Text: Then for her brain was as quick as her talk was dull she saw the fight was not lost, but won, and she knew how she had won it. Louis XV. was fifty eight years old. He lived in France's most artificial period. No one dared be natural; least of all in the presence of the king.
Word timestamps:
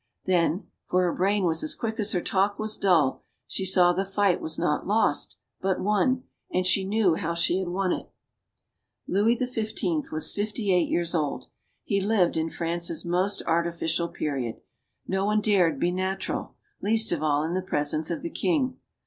Then 0.25 0.65
for 0.89 1.03
her 1.03 1.13
brain 1.13 1.43
was 1.45 1.61
as 1.63 1.75
quick 1.75 1.99
as 1.99 2.11
her 2.13 2.21
talk 2.23 2.57
was 2.57 2.75
dull 2.75 3.21
she 3.45 3.63
saw 3.63 3.93
the 3.93 4.03
fight 4.03 4.41
was 4.41 4.57
not 4.57 4.87
lost, 4.87 5.37
but 5.59 5.79
won, 5.79 6.23
and 6.51 6.65
she 6.65 6.83
knew 6.83 7.13
how 7.13 7.35
she 7.35 7.59
had 7.59 7.67
won 7.67 7.91
it. 7.93 8.09
Louis 9.07 9.37
XV. 9.37 10.11
was 10.11 10.31
fifty 10.33 10.73
eight 10.73 10.89
years 10.89 11.13
old. 11.13 11.49
He 11.83 12.01
lived 12.01 12.35
in 12.35 12.49
France's 12.49 13.05
most 13.05 13.43
artificial 13.45 14.07
period. 14.07 14.61
No 15.07 15.23
one 15.23 15.39
dared 15.39 15.79
be 15.79 15.91
natural; 15.91 16.55
least 16.81 17.11
of 17.11 17.21
all 17.21 17.43
in 17.43 17.53
the 17.53 17.61
presence 17.61 18.09
of 18.09 18.23
the 18.23 18.31
king. 18.31 18.77